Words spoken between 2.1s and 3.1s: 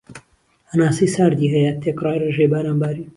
رێژەی باران بارین